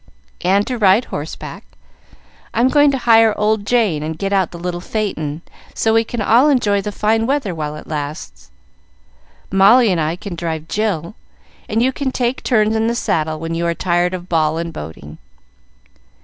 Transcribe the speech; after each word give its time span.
"And 0.43 0.65
to 0.65 0.79
ride 0.79 1.05
horseback. 1.13 1.63
I 2.55 2.59
am 2.61 2.69
going 2.69 2.89
to 2.89 2.97
hire 2.97 3.37
old 3.37 3.67
Jane 3.67 4.01
and 4.01 4.17
get 4.17 4.33
out 4.33 4.49
the 4.49 4.57
little 4.57 4.81
phaeton, 4.81 5.43
so 5.75 5.93
we 5.93 6.03
can 6.03 6.23
all 6.23 6.49
enjoy 6.49 6.81
the 6.81 6.91
fine 6.91 7.27
weather 7.27 7.53
while 7.53 7.75
it 7.75 7.85
lasts. 7.85 8.49
Molly 9.51 9.91
and 9.91 10.01
I 10.01 10.15
can 10.15 10.33
drive 10.33 10.67
Jill, 10.67 11.13
and 11.69 11.83
you 11.83 11.91
can 11.91 12.11
take 12.11 12.41
turns 12.41 12.75
in 12.75 12.87
the 12.87 12.95
saddle 12.95 13.39
when 13.39 13.53
you 13.53 13.67
are 13.67 13.75
tired 13.75 14.15
of 14.15 14.27
ball 14.27 14.57
and 14.57 14.73
boating. 14.73 15.19